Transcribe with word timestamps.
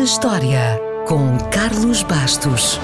na 0.00 0.04
História, 0.04 0.80
com 1.06 1.36
Carlos 1.50 2.02
Bastos. 2.02 2.80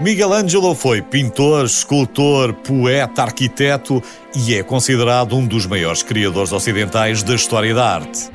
Miguel 0.00 0.32
Ângelo 0.32 0.74
foi 0.74 1.02
pintor, 1.02 1.66
escultor, 1.66 2.54
poeta, 2.54 3.24
arquiteto 3.24 4.02
e 4.34 4.54
é 4.54 4.62
considerado 4.62 5.36
um 5.36 5.46
dos 5.46 5.66
maiores 5.66 6.02
criadores 6.02 6.52
ocidentais 6.52 7.22
da 7.22 7.34
história 7.34 7.74
da 7.74 7.96
arte. 7.96 8.30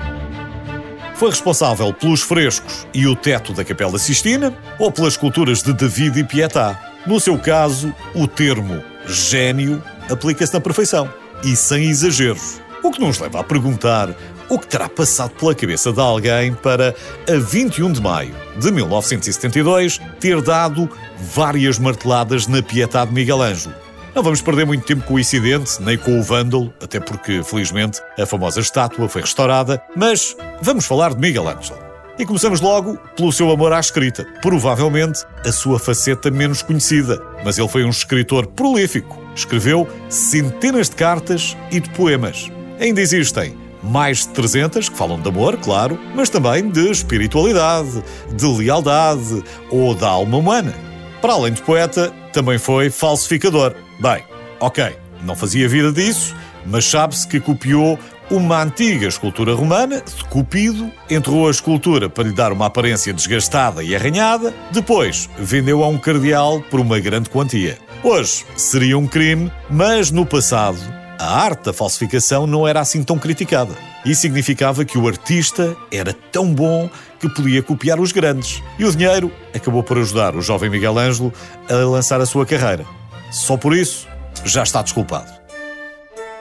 Foi 1.22 1.30
responsável 1.30 1.94
pelos 1.94 2.24
frescos 2.24 2.88
e 2.92 3.06
o 3.06 3.16
teto 3.16 3.54
da 3.54 3.64
Capela 3.64 4.00
Sistina 4.00 4.52
ou 4.80 4.92
pelas 4.92 5.14
esculturas 5.14 5.62
de 5.62 5.72
David 5.72 6.20
e 6.20 6.24
Pietà. 6.24 6.96
No 7.06 7.20
seu 7.20 7.38
caso, 7.38 7.94
o 8.16 8.28
termo 8.28 8.84
gênio 9.06 9.84
aplica-se 10.10 10.52
na 10.52 10.60
perfeição 10.60 11.08
e 11.44 11.56
sem 11.56 11.88
exageros. 11.92 12.60
O 12.82 12.90
que 12.90 13.00
nos 13.00 13.20
leva 13.20 13.40
a 13.40 13.44
perguntar 13.44 14.10
o 14.50 14.58
que 14.58 14.66
terá 14.66 14.90
passado 14.90 15.30
pela 15.36 15.54
cabeça 15.54 15.94
de 15.94 16.00
alguém 16.00 16.56
para, 16.56 16.96
a 17.30 17.38
21 17.38 17.92
de 17.92 18.02
maio 18.02 18.34
de 18.58 18.72
1972, 18.72 20.02
ter 20.20 20.42
dado 20.42 20.90
várias 21.20 21.78
marteladas 21.78 22.48
na 22.48 22.64
Pietà 22.64 23.06
de 23.06 23.14
Miguel 23.14 23.44
Ângelo. 23.44 23.76
Não 24.14 24.22
vamos 24.22 24.42
perder 24.42 24.66
muito 24.66 24.86
tempo 24.86 25.04
com 25.04 25.14
o 25.14 25.20
incidente, 25.20 25.82
nem 25.82 25.98
com 25.98 26.20
o 26.20 26.24
vândalo, 26.24 26.74
até 26.84 27.00
porque, 27.00 27.42
felizmente, 27.44 28.02
a 28.20 28.26
famosa 28.26 28.60
estátua 28.60 29.08
foi 29.08 29.22
restaurada, 29.22 29.82
mas 29.96 30.36
vamos 30.62 30.86
falar 30.86 31.14
de 31.14 31.22
Miguel 31.22 31.48
Ângelo. 31.48 31.80
E 32.20 32.26
começamos 32.26 32.60
logo 32.60 32.98
pelo 33.16 33.32
seu 33.32 33.50
amor 33.50 33.72
à 33.72 33.80
escrita, 33.80 34.28
provavelmente 34.42 35.24
a 35.46 35.52
sua 35.52 35.80
faceta 35.80 36.30
menos 36.30 36.62
conhecida, 36.62 37.22
mas 37.46 37.58
ele 37.58 37.70
foi 37.70 37.86
um 37.86 37.90
escritor 37.90 38.48
prolífico. 38.48 39.18
Escreveu 39.34 39.88
centenas 40.10 40.90
de 40.90 40.98
cartas 40.98 41.56
e 41.72 41.80
de 41.80 41.90
poemas. 41.92 42.52
Ainda 42.82 43.00
existem 43.00 43.58
mais 43.82 44.28
de 44.28 44.30
300 44.34 44.90
que 44.90 44.98
falam 44.98 45.22
de 45.22 45.30
amor, 45.30 45.56
claro, 45.56 45.98
mas 46.14 46.30
também 46.30 46.70
de 46.70 46.92
espiritualidade, 46.92 48.04
de 48.34 48.46
lealdade 48.46 49.42
ou 49.72 49.96
da 49.96 50.10
alma 50.10 50.38
humana. 50.38 50.91
Para 51.22 51.34
além 51.34 51.54
de 51.54 51.62
poeta, 51.62 52.12
também 52.34 52.58
foi 52.58 52.90
falsificador. 52.90 53.76
Bem, 54.00 54.24
ok, 54.60 54.96
não 55.24 55.36
fazia 55.36 55.70
vida 55.70 55.92
disso, 55.92 56.36
mas 56.66 56.84
sabe-se 56.86 57.28
que 57.28 57.40
copiou 57.40 58.00
uma 58.32 58.64
antiga 58.64 59.08
escultura 59.08 59.54
romana 59.54 60.02
de 60.02 60.24
Cupido, 60.26 60.92
enterrou 61.10 61.48
a 61.48 61.52
escultura 61.52 62.10
para 62.10 62.24
lhe 62.24 62.34
dar 62.34 62.52
uma 62.52 62.66
aparência 62.66 63.14
desgastada 63.14 63.84
e 63.84 63.96
arranhada, 63.96 64.52
depois 64.72 65.30
vendeu 65.38 65.84
a 65.84 65.88
um 65.88 65.98
cardeal 65.98 66.62
por 66.62 66.80
uma 66.80 67.00
grande 67.00 67.30
quantia. 67.30 67.78
Hoje 68.04 68.44
seria 68.56 68.98
um 68.98 69.06
crime, 69.06 69.52
mas 69.70 70.10
no 70.10 70.26
passado 70.26 70.80
a 71.20 71.44
arte 71.44 71.66
da 71.66 71.74
falsificação 71.74 72.48
não 72.48 72.68
era 72.68 72.80
assim 72.80 73.04
tão 73.04 73.20
criticada. 73.20 73.76
Isso 74.04 74.22
significava 74.22 74.84
que 74.84 74.98
o 74.98 75.08
artista 75.08 75.78
era 75.92 76.14
tão 76.14 76.52
bom 76.52 76.90
que 77.22 77.30
podia 77.30 77.62
copiar 77.62 78.00
os 78.00 78.12
grandes. 78.12 78.62
E 78.80 78.84
o 78.84 78.92
dinheiro 78.92 79.32
acabou 79.54 79.84
por 79.84 79.98
ajudar 80.00 80.36
o 80.36 80.42
jovem 80.42 80.70
Miguel 80.70 80.98
Ângelo 80.98 81.32
a 81.70 81.74
lançar 81.74 82.20
a 82.20 82.26
sua 82.26 82.46
carreira. 82.46 82.86
Só 83.32 83.56
por 83.56 83.76
isso, 83.76 84.08
já 84.44 84.64
está 84.64 84.82
desculpado. 84.82 85.32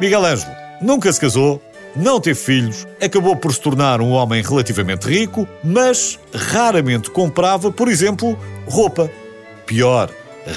Miguel 0.01 0.25
Ângelo 0.25 0.53
nunca 0.81 1.13
se 1.13 1.21
casou, 1.21 1.63
não 1.95 2.19
teve 2.21 2.39
filhos, 2.39 2.87
acabou 3.01 3.37
por 3.37 3.53
se 3.53 3.61
tornar 3.61 4.01
um 4.01 4.11
homem 4.11 4.43
relativamente 4.43 5.07
rico, 5.07 5.47
mas 5.63 6.19
raramente 6.35 7.11
comprava, 7.11 7.71
por 7.71 7.89
exemplo, 7.89 8.39
roupa. 8.67 9.11
Pior, 9.67 10.11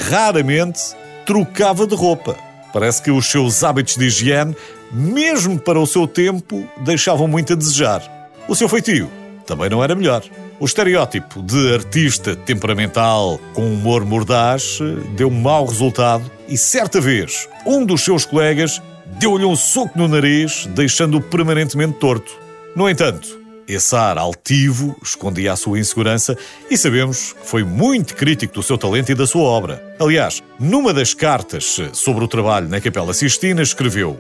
raramente 0.10 0.80
trocava 1.26 1.86
de 1.86 1.96
roupa. 1.96 2.38
Parece 2.72 3.02
que 3.02 3.12
os 3.12 3.30
seus 3.30 3.64
hábitos 3.64 3.98
de 3.98 4.06
higiene, 4.06 4.56
mesmo 4.92 5.60
para 5.60 5.80
o 5.80 5.86
seu 5.86 6.08
tempo, 6.08 6.68
deixavam 6.80 7.28
muito 7.28 7.54
a 7.54 7.56
desejar. 7.56 8.02
O 8.48 8.56
seu 8.56 8.68
feitio 8.68 9.10
também 9.46 9.70
não 9.70 9.84
era 9.84 9.96
melhor. 9.96 10.24
O 10.60 10.66
estereótipo 10.66 11.42
de 11.42 11.74
artista 11.74 12.36
temperamental 12.36 13.40
com 13.54 13.74
humor 13.74 14.06
mordaz 14.06 14.80
deu 15.16 15.28
um 15.28 15.42
mau 15.42 15.66
resultado 15.66 16.30
e 16.48 16.58
certa 16.58 17.02
vez 17.02 17.50
um 17.66 17.86
dos 17.86 18.02
seus 18.02 18.26
colegas 18.26 18.82
deu-lhe 19.20 19.46
um 19.46 19.56
soco 19.56 19.98
no 19.98 20.08
nariz, 20.08 20.68
deixando-o 20.68 21.22
permanentemente 21.22 22.00
torto. 22.00 22.32
No 22.76 22.90
entanto, 22.90 23.44
esse 23.68 23.96
ar 23.96 24.18
altivo 24.18 24.96
escondia 25.02 25.54
a 25.54 25.56
sua 25.56 25.80
insegurança 25.80 26.38
e 26.70 26.78
sabemos 26.78 27.34
que 27.34 27.48
foi 27.48 27.64
muito 27.64 28.16
crítico 28.16 28.56
do 28.56 28.64
seu 28.64 28.78
talento 28.78 29.12
e 29.12 29.16
da 29.16 29.26
sua 29.26 29.44
obra. 29.44 29.96
Aliás, 30.00 30.44
numa 30.60 30.94
das 30.94 31.14
cartas 31.14 31.80
sobre 31.94 32.24
o 32.24 32.28
trabalho 32.28 32.68
na 32.68 32.82
Capela 32.82 33.14
Sistina, 33.14 33.62
escreveu: 33.62 34.18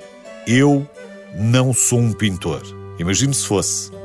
Eu 0.47 0.87
não 1.35 1.73
sou 1.73 1.99
um 1.99 2.13
pintor. 2.13 2.61
Imagine 2.99 3.33
se 3.33 3.45
fosse. 3.45 4.02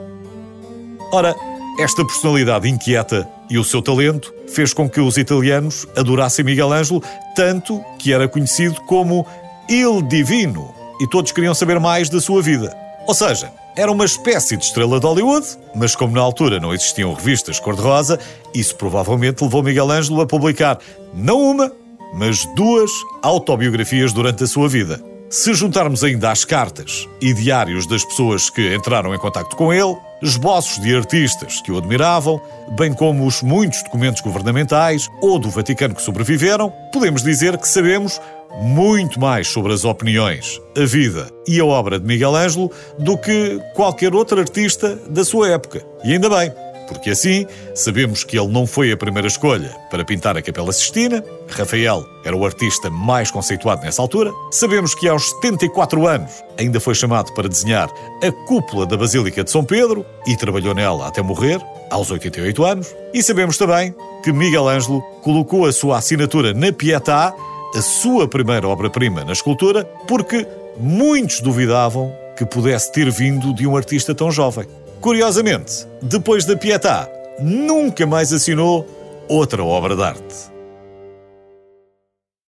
Ora, 1.12 1.34
esta 1.78 2.04
personalidade 2.04 2.68
inquieta 2.68 3.28
e 3.48 3.56
o 3.56 3.64
seu 3.64 3.80
talento 3.80 4.32
fez 4.48 4.74
com 4.74 4.88
que 4.88 5.00
os 5.00 5.16
italianos 5.16 5.86
adorassem 5.96 6.44
Miguel 6.44 6.72
Ângelo 6.72 7.02
tanto 7.34 7.82
que 7.98 8.12
era 8.12 8.28
conhecido 8.28 8.80
como 8.82 9.26
Il 9.68 10.02
Divino 10.02 10.74
e 11.00 11.06
todos 11.06 11.32
queriam 11.32 11.54
saber 11.54 11.78
mais 11.78 12.08
da 12.08 12.20
sua 12.20 12.42
vida. 12.42 12.76
Ou 13.06 13.14
seja, 13.14 13.50
era 13.76 13.92
uma 13.92 14.04
espécie 14.04 14.56
de 14.56 14.64
estrela 14.64 14.98
de 14.98 15.06
Hollywood, 15.06 15.46
mas 15.74 15.94
como 15.94 16.12
na 16.12 16.20
altura 16.20 16.58
não 16.58 16.74
existiam 16.74 17.14
revistas 17.14 17.60
cor-de-rosa, 17.60 18.18
isso 18.52 18.74
provavelmente 18.74 19.42
levou 19.42 19.62
Miguel 19.62 19.90
Ângelo 19.90 20.20
a 20.20 20.26
publicar 20.26 20.78
não 21.14 21.40
uma, 21.40 21.72
mas 22.12 22.44
duas 22.56 22.90
autobiografias 23.22 24.12
durante 24.12 24.44
a 24.44 24.46
sua 24.46 24.68
vida. 24.68 25.00
Se 25.30 25.54
juntarmos 25.54 26.02
ainda 26.02 26.30
as 26.30 26.44
cartas 26.44 27.06
e 27.20 27.32
diários 27.32 27.86
das 27.86 28.04
pessoas 28.04 28.50
que 28.50 28.74
entraram 28.74 29.14
em 29.14 29.18
contato 29.18 29.54
com 29.54 29.72
ele, 29.72 29.96
esboços 30.22 30.80
de 30.80 30.94
artistas 30.94 31.60
que 31.60 31.70
o 31.70 31.78
admiravam, 31.78 32.40
bem 32.76 32.92
como 32.92 33.26
os 33.26 33.42
muitos 33.42 33.82
documentos 33.82 34.20
governamentais 34.20 35.08
ou 35.20 35.38
do 35.38 35.50
Vaticano 35.50 35.94
que 35.94 36.02
sobreviveram, 36.02 36.72
podemos 36.92 37.22
dizer 37.22 37.56
que 37.58 37.68
sabemos 37.68 38.20
muito 38.60 39.20
mais 39.20 39.48
sobre 39.48 39.72
as 39.72 39.84
opiniões, 39.84 40.60
a 40.76 40.84
vida 40.84 41.28
e 41.46 41.60
a 41.60 41.64
obra 41.64 41.98
de 41.98 42.06
Miguel 42.06 42.34
Ângelo 42.34 42.70
do 42.98 43.16
que 43.16 43.60
qualquer 43.74 44.14
outro 44.14 44.40
artista 44.40 44.96
da 45.08 45.24
sua 45.24 45.48
época. 45.48 45.84
E 46.04 46.12
ainda 46.12 46.28
bem 46.28 46.52
porque 46.88 47.10
assim 47.10 47.46
sabemos 47.74 48.24
que 48.24 48.38
ele 48.38 48.48
não 48.48 48.66
foi 48.66 48.90
a 48.90 48.96
primeira 48.96 49.28
escolha 49.28 49.70
para 49.90 50.04
pintar 50.04 50.36
a 50.36 50.42
Capela 50.42 50.72
Sistina. 50.72 51.22
Rafael 51.48 52.04
era 52.24 52.34
o 52.34 52.44
artista 52.44 52.90
mais 52.90 53.30
conceituado 53.30 53.82
nessa 53.82 54.02
altura. 54.02 54.32
Sabemos 54.50 54.94
que 54.94 55.08
aos 55.08 55.30
74 55.42 56.06
anos 56.06 56.32
ainda 56.58 56.80
foi 56.80 56.94
chamado 56.94 57.32
para 57.34 57.48
desenhar 57.48 57.88
a 58.22 58.32
cúpula 58.46 58.86
da 58.86 58.96
Basílica 58.96 59.44
de 59.44 59.50
São 59.50 59.64
Pedro 59.64 60.04
e 60.26 60.36
trabalhou 60.36 60.74
nela 60.74 61.06
até 61.06 61.22
morrer, 61.22 61.60
aos 61.90 62.10
88 62.10 62.64
anos. 62.64 62.94
E 63.12 63.22
sabemos 63.22 63.56
também 63.56 63.94
que 64.22 64.32
Miguel 64.32 64.68
Ângelo 64.68 65.00
colocou 65.22 65.66
a 65.66 65.72
sua 65.72 65.98
assinatura 65.98 66.52
na 66.52 66.72
Pietà, 66.72 67.34
a 67.74 67.82
sua 67.82 68.26
primeira 68.26 68.66
obra-prima 68.66 69.24
na 69.24 69.32
escultura, 69.32 69.84
porque 70.06 70.46
muitos 70.78 71.40
duvidavam 71.40 72.12
que 72.36 72.46
pudesse 72.46 72.92
ter 72.92 73.10
vindo 73.10 73.52
de 73.52 73.66
um 73.66 73.76
artista 73.76 74.14
tão 74.14 74.30
jovem. 74.30 74.66
Curiosamente, 75.00 75.86
depois 76.02 76.44
da 76.44 76.56
Pietà, 76.56 77.08
nunca 77.40 78.04
mais 78.04 78.32
assinou 78.32 78.84
outra 79.28 79.62
obra 79.62 79.94
de 79.94 80.02
arte. 80.02 80.57